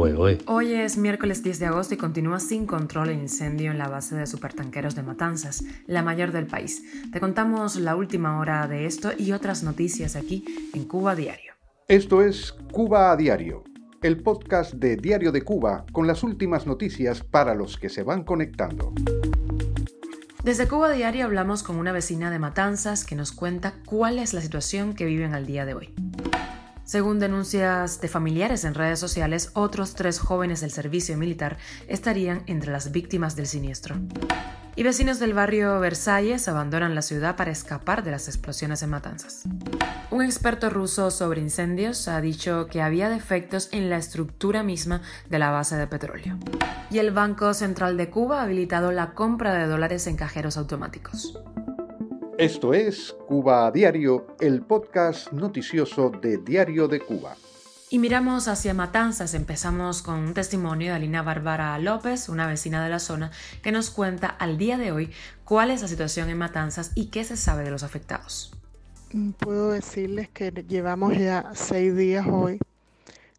Hoy 0.00 0.74
es 0.74 0.96
miércoles 0.96 1.42
10 1.42 1.58
de 1.58 1.66
agosto 1.66 1.92
y 1.92 1.96
continúa 1.96 2.38
sin 2.38 2.66
control 2.66 3.08
el 3.08 3.18
incendio 3.18 3.72
en 3.72 3.78
la 3.78 3.88
base 3.88 4.14
de 4.14 4.28
supertanqueros 4.28 4.94
de 4.94 5.02
Matanzas, 5.02 5.64
la 5.88 6.04
mayor 6.04 6.30
del 6.30 6.46
país. 6.46 6.84
Te 7.12 7.18
contamos 7.18 7.74
la 7.74 7.96
última 7.96 8.38
hora 8.38 8.68
de 8.68 8.86
esto 8.86 9.10
y 9.18 9.32
otras 9.32 9.64
noticias 9.64 10.14
aquí 10.14 10.70
en 10.72 10.84
Cuba 10.84 11.16
Diario. 11.16 11.54
Esto 11.88 12.22
es 12.22 12.52
Cuba 12.70 13.10
a 13.10 13.16
Diario, 13.16 13.64
el 14.00 14.22
podcast 14.22 14.74
de 14.74 14.94
Diario 14.94 15.32
de 15.32 15.42
Cuba 15.42 15.84
con 15.90 16.06
las 16.06 16.22
últimas 16.22 16.64
noticias 16.64 17.24
para 17.24 17.56
los 17.56 17.76
que 17.76 17.88
se 17.88 18.04
van 18.04 18.22
conectando. 18.22 18.92
Desde 20.44 20.68
Cuba 20.68 20.92
Diario 20.92 21.24
hablamos 21.24 21.64
con 21.64 21.74
una 21.74 21.90
vecina 21.90 22.30
de 22.30 22.38
Matanzas 22.38 23.04
que 23.04 23.16
nos 23.16 23.32
cuenta 23.32 23.74
cuál 23.84 24.20
es 24.20 24.32
la 24.32 24.42
situación 24.42 24.94
que 24.94 25.06
viven 25.06 25.34
al 25.34 25.44
día 25.44 25.66
de 25.66 25.74
hoy. 25.74 25.92
Según 26.88 27.18
denuncias 27.18 28.00
de 28.00 28.08
familiares 28.08 28.64
en 28.64 28.72
redes 28.72 28.98
sociales, 28.98 29.50
otros 29.52 29.94
tres 29.94 30.18
jóvenes 30.18 30.62
del 30.62 30.70
servicio 30.70 31.18
militar 31.18 31.58
estarían 31.86 32.44
entre 32.46 32.72
las 32.72 32.92
víctimas 32.92 33.36
del 33.36 33.46
siniestro. 33.46 33.96
Y 34.74 34.84
vecinos 34.84 35.18
del 35.18 35.34
barrio 35.34 35.80
Versalles 35.80 36.48
abandonan 36.48 36.94
la 36.94 37.02
ciudad 37.02 37.36
para 37.36 37.50
escapar 37.50 38.02
de 38.04 38.12
las 38.12 38.26
explosiones 38.26 38.82
en 38.82 38.88
Matanzas. 38.88 39.42
Un 40.10 40.24
experto 40.24 40.70
ruso 40.70 41.10
sobre 41.10 41.42
incendios 41.42 42.08
ha 42.08 42.22
dicho 42.22 42.68
que 42.68 42.80
había 42.80 43.10
defectos 43.10 43.68
en 43.72 43.90
la 43.90 43.98
estructura 43.98 44.62
misma 44.62 45.02
de 45.28 45.38
la 45.38 45.50
base 45.50 45.76
de 45.76 45.88
petróleo. 45.88 46.38
Y 46.90 47.00
el 47.00 47.10
Banco 47.10 47.52
Central 47.52 47.98
de 47.98 48.08
Cuba 48.08 48.40
ha 48.40 48.44
habilitado 48.44 48.92
la 48.92 49.12
compra 49.12 49.52
de 49.52 49.66
dólares 49.66 50.06
en 50.06 50.16
cajeros 50.16 50.56
automáticos. 50.56 51.38
Esto 52.38 52.72
es 52.72 53.16
Cuba 53.26 53.66
a 53.66 53.72
Diario, 53.72 54.28
el 54.38 54.62
podcast 54.62 55.32
noticioso 55.32 56.10
de 56.10 56.38
Diario 56.38 56.86
de 56.86 57.00
Cuba. 57.00 57.34
Y 57.90 57.98
miramos 57.98 58.46
hacia 58.46 58.74
Matanzas. 58.74 59.34
Empezamos 59.34 60.02
con 60.02 60.20
un 60.20 60.34
testimonio 60.34 60.90
de 60.90 60.94
Alina 60.94 61.22
Bárbara 61.22 61.76
López, 61.80 62.28
una 62.28 62.46
vecina 62.46 62.84
de 62.84 62.90
la 62.90 63.00
zona, 63.00 63.32
que 63.60 63.72
nos 63.72 63.90
cuenta 63.90 64.28
al 64.28 64.56
día 64.56 64.78
de 64.78 64.92
hoy 64.92 65.10
cuál 65.42 65.72
es 65.72 65.82
la 65.82 65.88
situación 65.88 66.30
en 66.30 66.38
Matanzas 66.38 66.92
y 66.94 67.06
qué 67.06 67.24
se 67.24 67.36
sabe 67.36 67.64
de 67.64 67.72
los 67.72 67.82
afectados. 67.82 68.52
Puedo 69.40 69.72
decirles 69.72 70.28
que 70.28 70.52
llevamos 70.52 71.18
ya 71.18 71.50
seis 71.56 71.96
días 71.96 72.24
hoy 72.30 72.60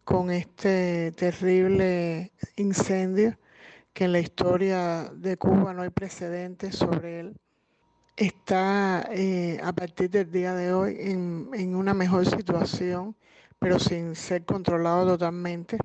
con 0.04 0.30
este 0.30 1.14
terrible 1.14 2.34
incendio 2.58 3.38
que 3.94 4.04
en 4.04 4.12
la 4.12 4.20
historia 4.20 5.10
de 5.16 5.38
Cuba 5.38 5.74
no 5.74 5.84
hay 5.84 5.90
precedentes 5.90 6.76
sobre 6.76 7.22
él 7.22 7.38
está 8.20 9.08
eh, 9.12 9.60
a 9.64 9.72
partir 9.74 10.10
del 10.10 10.32
día 10.32 10.54
de 10.54 10.74
hoy 10.74 10.98
en, 11.00 11.76
una 11.76 11.94
mejor 11.94 12.26
situación, 12.26 13.16
pero 13.60 13.80
sin 13.80 14.16
ser 14.16 14.44
controlado 14.46 15.08
totalmente. 15.08 15.78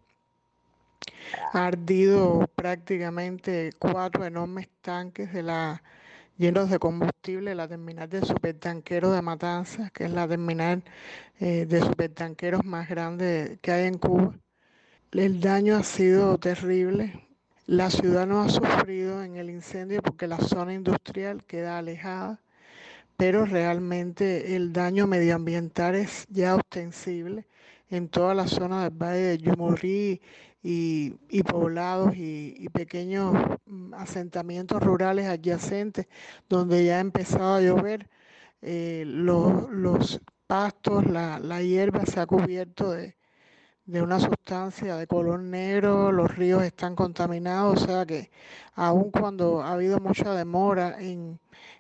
Ha 1.53 1.67
ardido 1.67 2.49
prácticamente 2.55 3.73
cuatro 3.79 4.25
enormes 4.25 4.69
tanques 4.83 5.31
llenos 6.37 6.71
de 6.71 6.79
combustible, 6.79 7.55
la 7.55 7.69
terminal 7.69 8.09
de 8.09 8.23
supertanqueros 8.23 9.15
de 9.15 9.23
Matanzas, 9.23 9.93
que 9.93 10.05
es 10.05 10.11
la 10.11 10.27
terminal 10.29 10.83
eh, 11.41 11.67
de 11.67 11.81
supertanqueros 11.81 12.65
más 12.65 12.89
grande 12.89 13.59
que 13.63 13.73
hay 13.73 13.87
en 13.87 13.99
Cuba. 13.99 14.35
El 15.13 15.41
daño 15.41 15.77
ha 15.77 15.85
sido 15.85 16.39
terrible, 16.39 17.24
la 17.67 17.91
ciudad 17.91 18.27
no 18.27 18.43
ha 18.43 18.49
sufrido 18.49 19.23
en 19.23 19.37
el 19.37 19.51
incendio 19.51 20.03
porque 20.03 20.27
la 20.27 20.39
zona 20.39 20.75
industrial 20.75 21.45
queda 21.45 21.79
alejada, 21.79 22.41
pero 23.17 23.47
realmente 23.47 24.57
el 24.57 24.73
daño 24.73 25.07
medioambiental 25.07 25.95
es 25.95 26.27
ya 26.31 26.57
ostensible 26.57 27.47
en 27.91 28.09
toda 28.09 28.35
la 28.35 28.49
zona 28.49 28.85
del 28.85 28.91
Valle 28.91 29.23
de 29.23 29.39
Yumurrí 29.39 30.21
y, 30.63 31.43
poblados 31.45 32.13
y, 32.17 32.69
pequeños 32.73 33.35
mm, 33.67 33.95
asentamientos 33.95 34.83
rurales 34.83 35.27
adyacentes 35.27 36.07
donde 36.49 36.85
ya 36.85 36.99
ha 36.99 37.01
empezado 37.01 37.55
a 37.57 37.61
llover. 37.61 38.09
Eh, 38.63 39.05
los, 39.07 40.21
pastos, 40.47 41.07
la, 41.07 41.39
la 41.39 41.63
hierba 41.63 42.05
se 42.07 42.21
ha 42.21 42.27
cubierto 42.27 42.93
de, 42.93 43.17
de 43.87 44.01
una 44.03 44.19
sustancia 44.19 44.97
de 44.97 45.07
color 45.07 45.41
negro, 45.41 46.11
los 46.13 46.35
ríos 46.37 46.63
están 46.63 46.97
contaminados, 46.97 47.83
o 47.83 47.87
sea 47.87 48.07
que 48.07 48.31
aun 48.75 49.11
cuando 49.11 49.63
ha 49.63 49.73
habido 49.73 50.01
mucha 50.01 50.35
demora 50.35 50.97
en, 51.01 51.39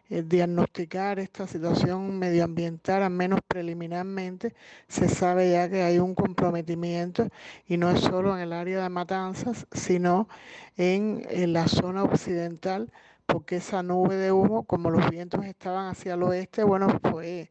diagnosticar 0.09 1.19
esta 1.19 1.47
situación 1.47 2.19
medioambiental, 2.19 3.03
al 3.03 3.10
menos 3.10 3.41
preliminarmente, 3.47 4.54
se 4.87 5.09
sabe 5.09 5.50
ya 5.53 5.69
que 5.69 5.82
hay 5.82 5.98
un 5.98 6.15
comprometimiento 6.15 7.28
y 7.66 7.78
no 7.78 7.91
es 7.91 8.00
solo 8.00 8.36
en 8.36 8.42
el 8.42 8.53
área 8.53 8.82
de 8.82 8.88
Matanzas, 8.91 9.66
sino 9.72 10.28
en, 10.76 11.26
en 11.31 11.53
la 11.54 11.69
zona 11.69 12.04
occidental, 12.04 12.91
porque 13.26 13.56
esa 13.56 13.82
nube 13.82 14.16
de 14.16 14.31
humo, 14.32 14.65
como 14.65 14.91
los 14.91 15.09
vientos 15.10 15.44
estaban 15.47 15.86
hacia 15.88 16.15
el 16.15 16.22
oeste, 16.22 16.65
bueno, 16.65 17.00
fue 17.10 17.50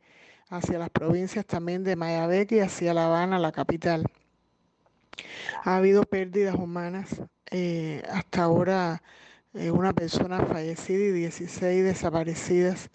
hacia 0.50 0.80
las 0.80 0.90
provincias 0.92 1.46
también 1.46 1.84
de 1.84 1.96
Mayabeque 1.96 2.58
y 2.58 2.60
hacia 2.60 2.94
La 2.94 3.08
Habana, 3.08 3.40
la 3.40 3.52
capital. 3.52 4.06
Ha 5.64 5.78
habido 5.78 6.04
pérdidas 6.04 6.56
humanas. 6.56 7.22
Eh, 7.52 8.04
hasta 8.10 8.44
ahora 8.44 9.04
eh, 9.54 9.72
una 9.72 9.94
persona 9.94 10.46
fallecida 10.46 11.04
y 11.06 11.12
16 11.12 11.84
desaparecidas, 11.84 12.90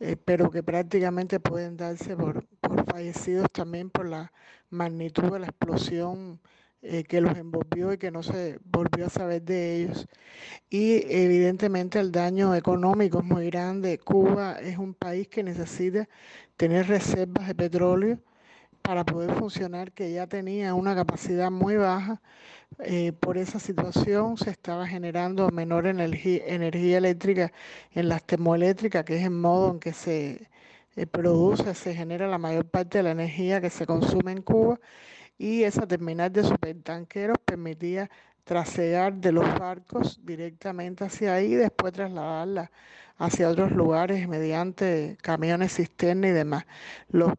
eh, 0.00 0.16
pero 0.16 0.50
que 0.50 0.62
prácticamente 0.62 1.40
pueden 1.40 1.76
darse 1.76 2.16
por, 2.16 2.46
por, 2.60 2.84
fallecidos 2.86 3.48
también 3.52 3.90
por 3.90 4.06
la 4.08 4.32
magnitud 4.70 5.32
de 5.32 5.40
la 5.40 5.46
explosión 5.48 6.40
que 7.08 7.20
los 7.20 7.36
envolvió 7.36 7.92
y 7.92 7.98
que 7.98 8.10
no 8.10 8.22
se 8.22 8.58
volvió 8.64 9.06
a 9.06 9.10
saber 9.10 9.42
de 9.42 9.76
ellos. 9.82 10.06
Y 10.70 11.04
evidentemente 11.14 12.00
el 12.00 12.12
daño 12.12 12.54
económico 12.54 13.18
es 13.20 13.24
muy 13.26 13.46
grande. 13.50 13.98
Cuba 13.98 14.54
es 14.60 14.78
un 14.78 14.94
país 14.94 15.28
que 15.28 15.42
necesita 15.42 16.08
tener 16.56 16.88
reservas 16.88 17.48
de 17.48 17.54
petróleo 17.54 18.18
para 18.90 19.04
poder 19.04 19.36
funcionar, 19.36 19.92
que 19.92 20.12
ya 20.12 20.26
tenía 20.26 20.74
una 20.74 20.96
capacidad 20.96 21.48
muy 21.48 21.76
baja. 21.76 22.20
Eh, 22.80 23.12
por 23.12 23.38
esa 23.38 23.60
situación 23.60 24.36
se 24.36 24.50
estaba 24.50 24.84
generando 24.88 25.48
menor 25.50 25.86
energía, 25.86 26.42
eléctrica 26.44 27.52
en 27.92 28.08
las 28.08 28.24
termoeléctricas, 28.24 29.04
que 29.04 29.18
es 29.18 29.22
el 29.22 29.30
modo 29.30 29.70
en 29.70 29.78
que 29.78 29.92
se 29.92 30.48
eh, 30.96 31.06
produce, 31.06 31.72
se 31.76 31.94
genera 31.94 32.26
la 32.26 32.38
mayor 32.38 32.68
parte 32.68 32.98
de 32.98 33.04
la 33.04 33.12
energía 33.12 33.60
que 33.60 33.70
se 33.70 33.86
consume 33.86 34.32
en 34.32 34.42
Cuba. 34.42 34.80
Y 35.38 35.62
esa 35.62 35.86
terminal 35.86 36.32
de 36.32 36.42
supertanqueros 36.42 37.38
permitía 37.44 38.10
trasear 38.42 39.14
de 39.14 39.30
los 39.30 39.46
barcos 39.56 40.18
directamente 40.24 41.04
hacia 41.04 41.34
ahí 41.34 41.52
y 41.52 41.54
después 41.54 41.92
trasladarla 41.92 42.72
hacia 43.18 43.50
otros 43.50 43.70
lugares 43.70 44.26
mediante 44.26 45.16
camiones 45.22 45.76
cisterna 45.76 46.26
y 46.26 46.32
demás. 46.32 46.66
Los 47.08 47.34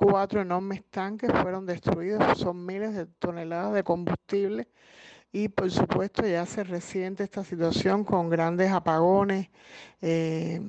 cuatro 0.00 0.40
enormes 0.40 0.82
tanques 0.88 1.30
fueron 1.42 1.66
destruidos, 1.66 2.38
son 2.38 2.64
miles 2.64 2.94
de 2.94 3.04
toneladas 3.06 3.74
de 3.74 3.84
combustible. 3.84 4.66
Y 5.30 5.48
por 5.48 5.70
supuesto 5.70 6.26
ya 6.26 6.46
se 6.46 6.64
resiente 6.64 7.22
esta 7.22 7.44
situación 7.44 8.04
con 8.04 8.30
grandes 8.30 8.72
apagones, 8.72 9.50
eh, 10.00 10.60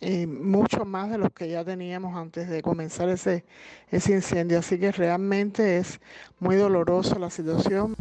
mucho 0.00 0.84
más 0.84 1.10
de 1.10 1.18
los 1.18 1.32
que 1.32 1.48
ya 1.48 1.64
teníamos 1.64 2.16
antes 2.16 2.48
de 2.48 2.62
comenzar 2.62 3.08
ese, 3.08 3.44
ese 3.90 4.12
incendio. 4.12 4.58
Así 4.58 4.78
que 4.78 4.92
realmente 4.92 5.78
es 5.78 6.00
muy 6.38 6.56
dolorosa 6.56 7.18
la 7.18 7.30
situación 7.30 7.94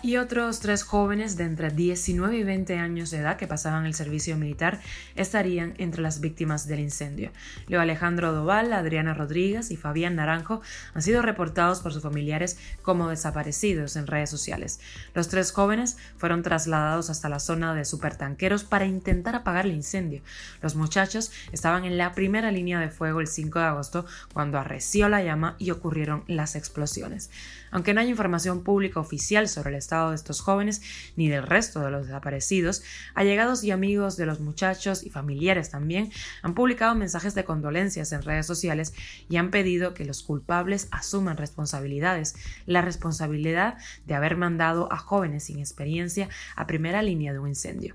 y 0.00 0.16
otros 0.16 0.60
tres 0.60 0.84
jóvenes 0.84 1.36
de 1.36 1.44
entre 1.44 1.70
19 1.70 2.38
y 2.38 2.44
20 2.44 2.78
años 2.78 3.10
de 3.10 3.18
edad 3.18 3.36
que 3.36 3.48
pasaban 3.48 3.84
el 3.84 3.94
servicio 3.94 4.36
militar 4.36 4.80
estarían 5.16 5.74
entre 5.78 6.02
las 6.02 6.20
víctimas 6.20 6.68
del 6.68 6.80
incendio. 6.80 7.32
Leo 7.66 7.80
Alejandro 7.80 8.32
Doval, 8.32 8.72
Adriana 8.72 9.12
Rodríguez 9.12 9.72
y 9.72 9.76
Fabián 9.76 10.14
Naranjo 10.14 10.60
han 10.94 11.02
sido 11.02 11.20
reportados 11.20 11.80
por 11.80 11.92
sus 11.92 12.02
familiares 12.02 12.58
como 12.82 13.08
desaparecidos 13.08 13.96
en 13.96 14.06
redes 14.06 14.30
sociales. 14.30 14.78
Los 15.14 15.28
tres 15.28 15.50
jóvenes 15.50 15.96
fueron 16.16 16.42
trasladados 16.42 17.10
hasta 17.10 17.28
la 17.28 17.40
zona 17.40 17.74
de 17.74 17.84
supertanqueros 17.84 18.62
para 18.62 18.86
intentar 18.86 19.34
apagar 19.34 19.66
el 19.66 19.72
incendio. 19.72 20.22
Los 20.62 20.76
muchachos 20.76 21.17
estaban 21.52 21.84
en 21.84 21.98
la 21.98 22.12
primera 22.12 22.50
línea 22.50 22.80
de 22.80 22.90
fuego 22.90 23.20
el 23.20 23.26
5 23.26 23.58
de 23.58 23.64
agosto 23.64 24.06
cuando 24.32 24.58
arreció 24.58 25.08
la 25.08 25.22
llama 25.22 25.56
y 25.58 25.70
ocurrieron 25.70 26.24
las 26.26 26.56
explosiones. 26.56 27.30
Aunque 27.70 27.92
no 27.92 28.00
hay 28.00 28.08
información 28.08 28.62
pública 28.62 29.00
oficial 29.00 29.48
sobre 29.48 29.70
el 29.70 29.76
estado 29.76 30.10
de 30.10 30.16
estos 30.16 30.40
jóvenes 30.40 30.82
ni 31.16 31.28
del 31.28 31.42
resto 31.42 31.80
de 31.80 31.90
los 31.90 32.06
desaparecidos, 32.06 32.82
allegados 33.14 33.62
y 33.64 33.70
amigos 33.70 34.16
de 34.16 34.26
los 34.26 34.40
muchachos 34.40 35.04
y 35.04 35.10
familiares 35.10 35.70
también 35.70 36.10
han 36.42 36.54
publicado 36.54 36.94
mensajes 36.94 37.34
de 37.34 37.44
condolencias 37.44 38.12
en 38.12 38.22
redes 38.22 38.46
sociales 38.46 38.94
y 39.28 39.36
han 39.36 39.50
pedido 39.50 39.94
que 39.94 40.04
los 40.04 40.22
culpables 40.22 40.88
asuman 40.90 41.36
responsabilidades, 41.36 42.34
la 42.66 42.82
responsabilidad 42.82 43.76
de 44.06 44.14
haber 44.14 44.36
mandado 44.36 44.92
a 44.92 44.96
jóvenes 44.96 45.44
sin 45.44 45.58
experiencia 45.58 46.28
a 46.56 46.66
primera 46.66 47.02
línea 47.02 47.32
de 47.32 47.38
un 47.38 47.48
incendio. 47.48 47.94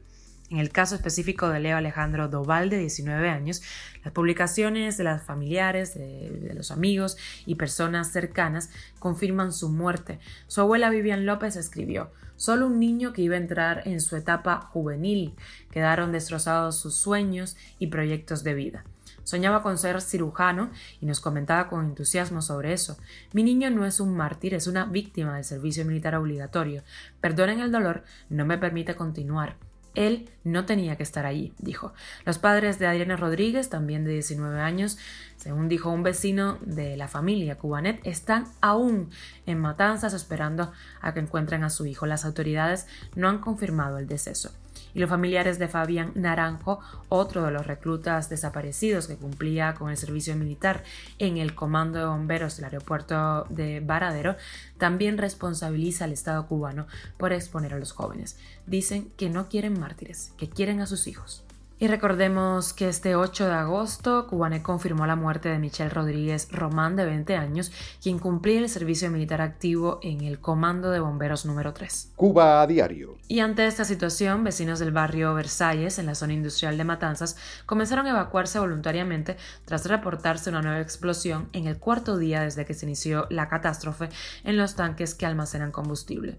En 0.50 0.60
el 0.60 0.70
caso 0.70 0.96
específico 0.96 1.50
de 1.50 1.60
Leo 1.60 1.78
Alejandro 1.78 2.28
Doval, 2.28 2.70
de 2.70 2.78
19 2.78 3.30
años, 3.30 3.64
las 4.04 4.14
publicaciones 4.14 4.98
de 4.98 5.04
los 5.04 5.22
familiares, 5.22 5.96
de, 5.96 6.52
los 6.54 6.70
amigos 6.70 7.18
y 7.46 7.56
personas 7.56 8.12
cercanas 8.12 8.70
confirman 9.00 9.52
su 9.52 9.70
muerte. 9.70 10.20
Su 10.48 10.62
abuela 10.62 10.90
Vivian 10.90 11.26
López 11.26 11.56
escribió, 11.56 12.12
Solo 12.36 12.68
un 12.68 12.80
niño 12.80 13.14
que 13.14 13.22
iba 13.22 13.36
a 13.36 13.40
entrar 13.40 13.84
en 13.86 14.02
su 14.02 14.16
etapa 14.16 14.60
juvenil. 14.60 15.34
Quedaron 15.72 16.12
destrozados 16.12 16.78
sus 16.78 16.96
sueños 16.96 17.56
y 17.80 17.88
proyectos 17.88 18.44
de 18.44 18.54
vida. 18.54 18.84
Soñaba 19.24 19.64
con 19.64 19.78
ser 19.78 20.02
cirujano 20.02 20.70
y 21.00 21.06
nos 21.06 21.22
comentaba 21.22 21.70
con 21.70 21.86
entusiasmo 21.86 22.42
sobre 22.42 22.74
eso. 22.74 22.98
Mi 23.32 23.44
niño 23.44 23.70
no 23.70 23.86
es 23.86 24.00
un 24.00 24.16
mártir, 24.16 24.54
es 24.54 24.68
una 24.68 24.86
víctima 24.86 25.36
del 25.36 25.46
servicio 25.46 25.86
militar 25.86 26.16
obligatorio. 26.16 26.84
Perdonen 27.22 27.60
el 27.60 27.72
dolor, 27.72 28.04
no 28.30 28.46
me 28.46 28.58
permite 28.58 28.96
continuar. 28.96 29.56
Él 29.96 30.30
no 30.44 30.66
tenía 30.66 30.96
que 30.96 31.04
estar 31.04 31.26
allí, 31.26 31.54
dijo. 31.60 31.94
Los 32.26 32.40
padres 32.40 32.80
de 32.80 32.88
Adriana 32.88 33.16
Rodríguez, 33.16 33.70
también 33.70 34.04
de 34.06 34.14
19 34.14 34.60
años, 34.60 34.98
según 35.38 35.70
dijo 35.70 35.90
un 35.90 36.04
vecino 36.04 36.58
de 36.62 36.98
la 36.98 37.08
familia 37.08 37.58
Cubanet, 37.58 38.00
están 38.06 38.48
aún 38.62 39.10
en 39.46 39.60
Matanzas 39.60 40.14
esperando 40.14 40.72
a 41.02 41.14
que 41.14 41.20
encuentren 41.20 41.64
a 41.64 41.70
su 41.70 41.86
hijo. 41.86 42.06
Las 42.06 42.26
autoridades 42.26 42.88
no 43.16 43.30
han 43.30 43.40
confirmado 43.40 43.98
el 43.98 44.08
deceso 44.08 44.52
y 44.94 45.00
los 45.00 45.10
familiares 45.10 45.60
de 45.60 45.68
Fabián 45.68 46.12
Naranjo, 46.16 46.80
otro 47.10 47.44
de 47.44 47.52
los 47.52 47.66
reclutas 47.66 48.30
desaparecidos 48.30 49.08
que 49.08 49.16
cumplía 49.16 49.74
con 49.74 49.90
el 49.90 49.98
servicio 49.98 50.36
militar 50.36 50.84
en 51.20 51.38
el 51.38 51.56
Comando 51.56 52.00
de 52.00 52.06
Bomberos 52.06 52.58
del 52.58 52.66
aeropuerto 52.66 53.46
de 53.50 53.80
Varadero, 53.80 54.36
también 54.78 55.18
responsabiliza 55.18 56.06
al 56.06 56.14
Estado 56.14 56.48
cubano 56.48 56.88
por 57.18 57.34
exponer 57.34 57.74
a 57.74 57.80
los 57.80 57.92
jóvenes. 57.92 58.38
Dicen 58.66 59.12
que 59.18 59.30
no 59.30 59.50
quieren 59.50 59.80
mártires, 59.80 60.34
que 60.38 60.50
quieren 60.50 60.82
a 60.82 60.88
sus 60.88 61.08
hijos. 61.08 61.44
Y 61.84 61.88
recordemos 61.90 62.72
que 62.72 62.88
este 62.88 63.18
8 63.18 63.46
de 63.46 63.56
agosto, 63.56 64.26
Cubanet 64.28 64.64
confirmó 64.64 65.06
la 65.06 65.18
muerte 65.18 65.50
de 65.50 65.60
Michelle 65.60 65.90
Rodríguez 65.90 66.48
Román, 66.50 66.96
de 66.96 67.04
20 67.04 67.36
años, 67.36 67.74
quien 68.02 68.20
cumplía 68.20 68.60
el 68.60 68.70
servicio 68.70 69.12
militar 69.12 69.42
activo 69.42 70.00
en 70.02 70.22
el 70.22 70.40
Comando 70.40 70.92
de 70.92 71.02
Bomberos 71.02 71.46
número 71.46 71.74
3. 71.74 72.14
Cuba 72.16 72.62
a 72.62 72.68
diario. 72.68 73.18
Y 73.28 73.42
ante 73.42 73.68
esta 73.68 73.84
situación, 73.84 74.46
vecinos 74.46 74.80
del 74.80 74.94
barrio 74.94 75.34
Versalles, 75.34 76.00
en 76.00 76.06
la 76.06 76.16
zona 76.16 76.32
industrial 76.32 76.78
de 76.78 76.86
Matanzas, 76.86 77.36
comenzaron 77.66 78.08
a 78.08 78.12
evacuarse 78.12 78.60
voluntariamente 78.60 79.36
tras 79.66 79.86
reportarse 79.86 80.52
una 80.52 80.62
nueva 80.62 80.80
explosión 80.80 81.50
en 81.52 81.68
el 81.68 81.80
cuarto 81.80 82.18
día 82.18 82.44
desde 82.44 82.64
que 82.64 82.76
se 82.76 82.86
inició 82.86 83.28
la 83.30 83.50
catástrofe 83.50 84.08
en 84.46 84.56
los 84.56 84.78
tanques 84.78 85.16
que 85.16 85.26
almacenan 85.26 85.74
combustible. 85.74 86.38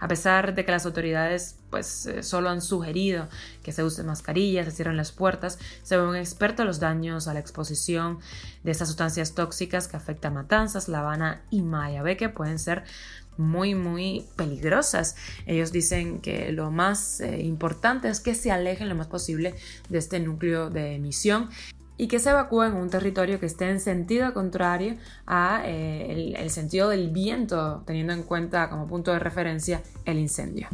A 0.00 0.08
pesar 0.08 0.54
de 0.54 0.64
que 0.64 0.72
las 0.72 0.86
autoridades 0.86 1.56
pues 1.70 2.06
eh, 2.06 2.22
solo 2.22 2.48
han 2.48 2.62
sugerido 2.62 3.28
que 3.62 3.72
se 3.72 3.84
usen 3.84 4.06
mascarillas, 4.06 4.66
se 4.66 4.72
cierren 4.72 4.96
las 4.96 5.12
puertas. 5.12 5.58
Según 5.82 6.08
un 6.08 6.16
experto, 6.16 6.64
los 6.64 6.80
daños 6.80 7.28
a 7.28 7.34
la 7.34 7.40
exposición 7.40 8.18
de 8.64 8.70
estas 8.70 8.88
sustancias 8.88 9.34
tóxicas 9.34 9.88
que 9.88 9.96
afectan 9.96 10.34
Matanzas, 10.34 10.88
La 10.88 11.00
Habana 11.00 11.42
y 11.50 11.62
Mayabeque 11.62 12.28
pueden 12.28 12.58
ser 12.58 12.84
muy 13.36 13.74
muy 13.74 14.26
peligrosas. 14.36 15.16
Ellos 15.46 15.72
dicen 15.72 16.20
que 16.20 16.52
lo 16.52 16.70
más 16.70 17.20
eh, 17.20 17.42
importante 17.42 18.08
es 18.08 18.20
que 18.20 18.34
se 18.34 18.50
alejen 18.50 18.88
lo 18.88 18.94
más 18.94 19.06
posible 19.06 19.54
de 19.88 19.98
este 19.98 20.20
núcleo 20.20 20.70
de 20.70 20.94
emisión 20.94 21.50
y 21.98 22.08
que 22.08 22.18
se 22.18 22.30
evacúen 22.30 22.72
a 22.72 22.76
un 22.76 22.90
territorio 22.90 23.40
que 23.40 23.46
esté 23.46 23.70
en 23.70 23.80
sentido 23.80 24.34
contrario 24.34 24.96
a 25.26 25.62
eh, 25.64 26.34
el 26.36 26.50
sentido 26.50 26.90
del 26.90 27.08
viento, 27.08 27.82
teniendo 27.86 28.12
en 28.12 28.22
cuenta 28.22 28.68
como 28.68 28.86
punto 28.86 29.12
de 29.12 29.18
referencia 29.18 29.82
el 30.04 30.18
incendio. 30.18 30.68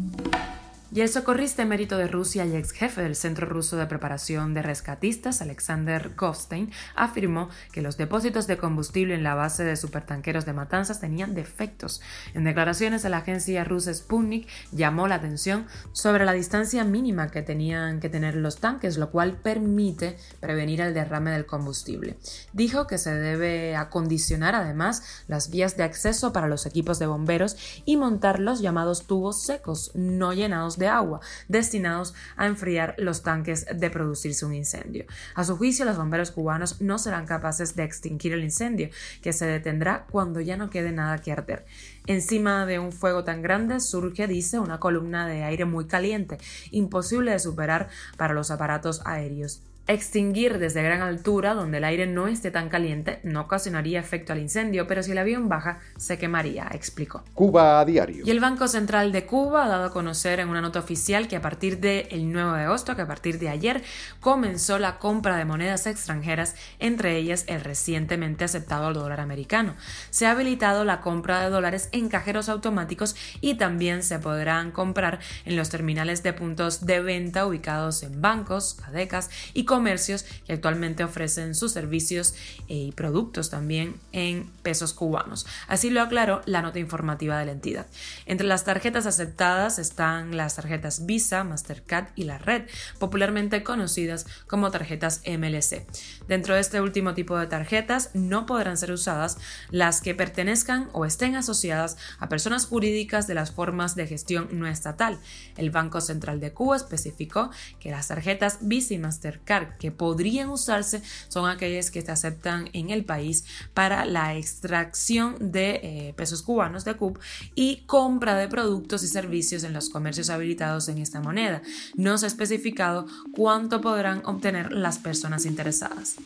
Y 0.95 1.01
el 1.01 1.09
socorrista 1.09 1.63
emérito 1.63 1.97
de 1.97 2.07
Rusia 2.07 2.45
y 2.45 2.55
ex 2.55 2.71
jefe 2.73 3.01
del 3.01 3.17
Centro 3.17 3.47
Ruso 3.47 3.79
de 3.79 3.87
Preparación 3.87 4.53
de 4.53 4.61
Rescatistas, 4.61 5.41
Alexander 5.41 6.11
Goldstein, 6.15 6.71
afirmó 6.95 7.49
que 7.73 7.81
los 7.81 7.97
depósitos 7.97 8.47
de 8.47 8.59
combustible 8.59 9.15
en 9.15 9.23
la 9.23 9.35
base 9.35 9.65
de 9.65 9.77
supertanqueros 9.77 10.45
de 10.45 10.53
Matanzas 10.53 11.01
tenían 11.01 11.35
defectos. 11.35 12.03
En 12.35 12.45
declaraciones 12.45 13.07
a 13.07 13.09
la 13.09 13.19
agencia 13.19 13.65
rusa 13.65 13.95
Sputnik 13.95 14.47
llamó 14.71 15.09
la 15.09 15.15
atención 15.15 15.67
sobre 15.93 16.27
la 16.27 16.35
distancia 16.35 16.85
mínima 16.85 17.31
que 17.31 17.41
tenían 17.41 17.99
que 17.99 18.11
tener 18.11 18.37
los 18.37 18.59
tanques, 18.59 18.99
lo 18.99 19.11
cual 19.11 19.39
permite 19.39 20.19
prevenir 20.41 20.83
el 20.83 20.93
derrame 20.93 21.31
del 21.31 21.47
combustible. 21.47 22.19
Dijo 22.53 22.87
que 22.87 22.99
se 22.99 23.15
debe 23.15 23.77
acondicionar 23.77 24.55
además 24.55 25.03
las 25.27 25.49
vías 25.49 25.79
de 25.79 25.85
acceso 25.85 26.35
para 26.35 26.49
los 26.49 26.67
equipos 26.67 26.99
de 26.99 27.07
bomberos 27.07 27.57
y 27.87 27.97
montar 27.97 28.41
los 28.41 28.61
llamados 28.61 29.07
tubos 29.07 29.43
secos, 29.43 29.91
no 29.95 30.35
llenados 30.35 30.77
de 30.82 30.82
agua 30.89 31.21
destinados 31.49 32.15
a 32.37 32.47
enfriar 32.47 32.95
los 32.99 33.23
tanques 33.23 33.67
de 33.73 33.91
producirse 33.91 34.45
un 34.45 34.55
incendio. 34.55 35.07
A 35.35 35.45
su 35.45 35.57
juicio, 35.57 35.85
los 35.85 35.97
bomberos 35.97 36.31
cubanos 36.31 36.81
no 36.81 36.99
serán 36.99 37.27
capaces 37.27 37.77
de 37.77 37.85
extinguir 37.85 38.33
el 38.33 38.45
incendio, 38.45 38.91
que 39.21 39.33
se 39.33 39.47
detendrá 39.47 40.07
cuando 40.11 40.41
ya 40.41 40.57
no 40.57 40.71
quede 40.71 40.93
nada 40.93 41.19
que 41.19 41.33
arder. 41.33 41.65
Encima 42.07 42.67
de 42.67 42.79
un 42.79 42.93
fuego 42.93 43.25
tan 43.25 43.43
grande 43.43 43.81
surge, 43.81 44.27
dice, 44.27 44.59
una 44.59 44.81
columna 44.81 45.27
de 45.27 45.45
aire 45.45 45.65
muy 45.65 45.87
caliente, 45.87 46.39
imposible 46.71 47.33
de 47.33 47.39
superar 47.39 47.89
para 48.17 48.35
los 48.35 48.51
aparatos 48.51 49.03
aéreos. 49.05 49.63
Extinguir 49.89 50.59
desde 50.59 50.83
gran 50.83 51.03
altura, 51.03 51.55
donde 51.55 51.79
el 51.79 51.85
aire 51.85 52.07
no 52.07 52.29
esté 52.29 52.51
tan 52.51 52.69
caliente, 52.69 53.19
no 53.25 53.41
ocasionaría 53.43 53.99
efecto 53.99 54.33
al 54.33 54.39
incendio, 54.39 54.87
pero 54.87 55.03
si 55.03 55.13
el 55.13 55.19
avión 55.19 55.49
baja, 55.49 55.81
se 55.97 56.19
quemaría, 56.19 56.69
explicó. 56.73 57.25
Cuba 57.35 57.81
a 57.81 57.85
diario. 57.85 58.25
Y 58.25 58.31
el 58.31 58.39
Banco 58.41 58.69
Central 58.69 59.11
de 59.11 59.27
Cuba 59.27 59.65
ha 59.65 59.69
dado 59.69 59.87
a 59.87 59.93
conocer 59.93 60.39
en 60.39 60.49
una 60.49 60.61
nota 60.61 60.79
oficial 60.79 61.27
que 61.27 61.37
a 61.37 61.43
partir 61.43 61.81
del 61.81 62.33
9 62.33 62.59
de 62.59 62.65
agosto, 62.65 62.95
que 62.95 63.03
a 63.03 63.09
partir 63.09 63.39
de 63.39 63.49
ayer, 63.49 63.83
comenzó 64.21 64.79
la 64.79 64.99
compra 64.99 65.37
de 65.37 65.45
monedas 65.45 65.87
extranjeras, 65.87 66.55
entre 66.79 67.17
ellas 67.17 67.45
el 67.49 67.61
recientemente 67.61 68.45
aceptado 68.45 68.93
dólar 68.93 69.21
americano. 69.21 69.75
Se 70.11 70.27
ha 70.27 70.33
habilitado 70.33 70.85
la 70.85 71.01
compra 71.01 71.41
de 71.43 71.51
dólares 71.51 71.89
en 71.93 72.09
cajeros 72.09 72.49
automáticos 72.49 73.17
y 73.41 73.55
también 73.55 74.03
se 74.03 74.19
podrán 74.19 74.71
comprar 74.71 75.21
en 75.45 75.57
los 75.57 75.71
terminales 75.71 76.23
de 76.23 76.33
puntos 76.33 76.87
de 76.87 77.01
venta 77.01 77.47
ubicados 77.47 78.03
en 78.03 78.21
bancos, 78.21 78.75
cadecas 78.75 79.31
y 79.55 79.65
comercios 79.73 80.27
que 80.47 80.53
actualmente 80.53 81.03
ofrecen 81.03 81.55
sus 81.55 81.73
servicios 81.73 82.35
eh, 82.69 82.75
y 82.75 82.93
productos 82.93 83.49
también 83.49 83.95
en 84.13 84.51
pesos 84.63 84.93
cubanos. 84.93 85.47
Así 85.67 85.89
lo 85.89 86.03
aclaró 86.03 86.43
la 86.45 86.61
nota 86.61 86.79
informativa 86.79 87.39
de 87.39 87.47
la 87.47 87.53
entidad. 87.53 87.87
Entre 88.27 88.47
las 88.47 88.65
tarjetas 88.65 89.07
aceptadas 89.07 89.79
están 89.79 90.37
las 90.37 90.57
tarjetas 90.57 91.07
Visa, 91.07 91.43
Mastercard 91.43 92.09
y 92.17 92.25
la 92.25 92.37
red, 92.37 92.65
popularmente 92.99 93.63
conocidas 93.63 94.27
como 94.47 94.71
tarjetas 94.71 95.23
MLC. 95.27 95.87
Dentro 96.29 96.55
de 96.55 96.61
este 96.61 96.83
último 96.83 97.15
tipo 97.15 97.39
de 97.39 97.47
tarjetas 97.47 98.11
no 98.13 98.45
podrán 98.45 98.77
ser 98.77 98.93
usadas 98.93 99.39
las 99.71 100.03
que 100.03 100.15
pertenezcan 100.15 100.91
o 100.93 101.07
estén 101.07 101.35
asociadas 101.35 101.97
a 102.19 102.29
personas 102.29 102.67
jurídicas 102.67 103.27
de 103.27 103.37
las 103.37 103.53
formas 103.53 103.95
de 103.95 104.07
gestión 104.07 104.51
no 104.53 104.67
estatal. 104.67 105.19
El 105.57 105.71
Banco 105.71 106.03
Central 106.03 106.41
de 106.41 106.53
Cuba 106.53 106.77
especificó 106.77 107.51
que 107.81 107.91
las 107.91 108.09
tarjetas 108.09 108.59
Visa 108.61 108.93
y 108.93 108.99
Mastercard 108.99 109.62
que 109.79 109.91
podrían 109.91 110.51
usarse 110.51 111.03
son 111.29 111.49
aquellas 111.49 111.91
que 111.91 112.03
se 112.03 112.13
aceptan 112.13 112.69
en 112.73 112.91
el 112.91 113.05
país 113.05 113.45
para 113.75 114.05
la 114.05 114.37
extracción 114.37 115.53
de 115.53 115.81
eh, 115.83 116.15
pesos 116.17 116.43
cubanos 116.43 116.85
de 116.85 116.95
CUP 116.95 117.19
y 117.55 117.83
compra 117.87 118.35
de 118.35 118.49
productos 118.49 119.03
y 119.03 119.09
servicios 119.09 119.65
en 119.65 119.73
los 119.73 119.89
comercios 119.89 120.31
habilitados 120.31 120.89
en 120.89 120.99
esta 120.99 121.21
moneda. 121.21 121.63
No 121.95 122.19
se 122.19 122.27
ha 122.27 122.29
especificado 122.29 123.07
cuánto 123.33 123.81
podrán 123.81 124.23
obtener 124.25 124.73
las 124.73 124.99
personas 124.99 125.47
interesadas. 125.47 126.17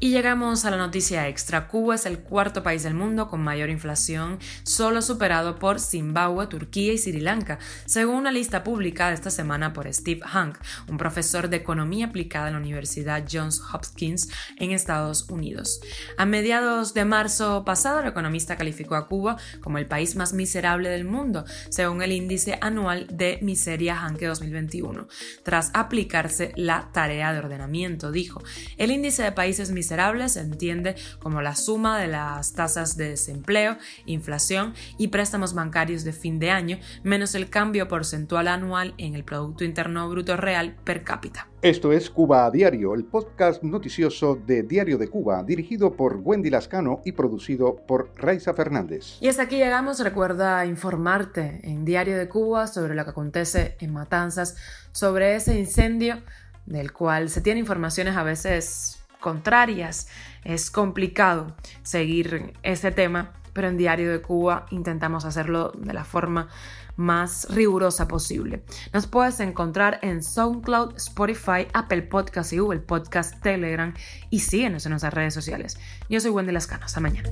Y 0.00 0.10
llegamos 0.10 0.64
a 0.64 0.70
la 0.70 0.76
noticia 0.76 1.28
extra. 1.28 1.68
Cuba 1.68 1.94
es 1.94 2.06
el 2.06 2.20
cuarto 2.20 2.62
país 2.62 2.82
del 2.82 2.94
mundo 2.94 3.28
con 3.28 3.40
mayor 3.40 3.70
inflación, 3.70 4.38
solo 4.62 5.02
superado 5.02 5.58
por 5.58 5.80
Zimbabue, 5.80 6.46
Turquía 6.46 6.92
y 6.92 6.98
Sri 6.98 7.20
Lanka, 7.20 7.58
según 7.86 8.16
una 8.16 8.32
lista 8.32 8.64
publicada 8.64 9.12
esta 9.12 9.30
semana 9.30 9.72
por 9.72 9.92
Steve 9.92 10.20
Hank, 10.24 10.58
un 10.88 10.98
profesor 10.98 11.48
de 11.48 11.58
economía 11.58 12.06
aplicada 12.06 12.48
en 12.48 12.54
la 12.54 12.58
Universidad 12.58 12.69
Johns 13.30 13.60
Hopkins 13.72 14.28
en 14.58 14.72
Estados 14.72 15.28
Unidos. 15.28 15.80
A 16.16 16.26
mediados 16.26 16.94
de 16.94 17.04
marzo 17.04 17.64
pasado, 17.64 18.00
el 18.00 18.08
economista 18.08 18.56
calificó 18.56 18.94
a 18.94 19.08
Cuba 19.08 19.36
como 19.60 19.78
el 19.78 19.86
país 19.86 20.16
más 20.16 20.32
miserable 20.32 20.88
del 20.88 21.04
mundo, 21.04 21.44
según 21.68 22.02
el 22.02 22.12
índice 22.12 22.58
anual 22.60 23.06
de 23.10 23.38
miseria 23.42 24.00
Hanke 24.00 24.26
2021, 24.26 25.08
tras 25.42 25.70
aplicarse 25.74 26.52
la 26.56 26.90
tarea 26.92 27.32
de 27.32 27.38
ordenamiento, 27.38 28.10
dijo. 28.10 28.42
El 28.76 28.90
índice 28.90 29.22
de 29.22 29.32
países 29.32 29.70
miserables 29.70 30.32
se 30.32 30.40
entiende 30.40 30.94
como 31.18 31.42
la 31.42 31.56
suma 31.56 31.98
de 31.98 32.08
las 32.08 32.52
tasas 32.52 32.96
de 32.96 33.10
desempleo, 33.10 33.76
inflación 34.06 34.74
y 34.98 35.08
préstamos 35.08 35.54
bancarios 35.54 36.04
de 36.04 36.12
fin 36.12 36.38
de 36.38 36.50
año, 36.50 36.78
menos 37.02 37.34
el 37.34 37.50
cambio 37.50 37.88
porcentual 37.88 38.48
anual 38.48 38.94
en 38.98 39.14
el 39.14 39.24
Producto 39.24 39.64
Interno 39.64 40.08
Bruto 40.08 40.36
Real 40.36 40.74
per 40.84 41.04
cápita. 41.04 41.49
Esto 41.62 41.92
es 41.92 42.08
Cuba 42.08 42.46
a 42.46 42.50
Diario, 42.50 42.94
el 42.94 43.04
podcast 43.04 43.62
noticioso 43.62 44.34
de 44.34 44.62
Diario 44.62 44.96
de 44.96 45.08
Cuba, 45.08 45.42
dirigido 45.42 45.92
por 45.92 46.16
Wendy 46.16 46.48
Lascano 46.48 47.02
y 47.04 47.12
producido 47.12 47.76
por 47.86 48.12
Raiza 48.16 48.54
Fernández. 48.54 49.18
Y 49.20 49.28
hasta 49.28 49.42
aquí 49.42 49.58
llegamos. 49.58 50.00
Recuerda 50.00 50.64
informarte 50.64 51.60
en 51.64 51.84
Diario 51.84 52.16
de 52.16 52.30
Cuba 52.30 52.66
sobre 52.66 52.94
lo 52.94 53.04
que 53.04 53.10
acontece 53.10 53.76
en 53.78 53.92
Matanzas, 53.92 54.56
sobre 54.92 55.34
ese 55.34 55.58
incendio 55.58 56.22
del 56.64 56.94
cual 56.94 57.28
se 57.28 57.42
tienen 57.42 57.60
informaciones 57.60 58.16
a 58.16 58.22
veces 58.22 58.99
contrarias. 59.20 60.08
Es 60.44 60.70
complicado 60.70 61.54
seguir 61.82 62.54
este 62.62 62.90
tema, 62.90 63.32
pero 63.52 63.68
en 63.68 63.76
Diario 63.76 64.10
de 64.10 64.22
Cuba 64.22 64.66
intentamos 64.70 65.24
hacerlo 65.24 65.72
de 65.76 65.92
la 65.92 66.04
forma 66.04 66.48
más 66.96 67.46
rigurosa 67.50 68.06
posible. 68.08 68.62
Nos 68.92 69.06
puedes 69.06 69.40
encontrar 69.40 69.98
en 70.02 70.22
SoundCloud, 70.22 70.96
Spotify, 70.96 71.66
Apple 71.72 72.02
Podcast 72.02 72.52
y 72.52 72.58
Google 72.58 72.80
Podcast, 72.80 73.40
Telegram 73.42 73.94
y 74.28 74.40
síguenos 74.40 74.84
en 74.86 74.90
nuestras 74.90 75.14
redes 75.14 75.34
sociales. 75.34 75.78
Yo 76.08 76.20
soy 76.20 76.30
Wendy 76.30 76.52
Lascano. 76.52 76.84
Hasta 76.84 77.00
mañana. 77.00 77.30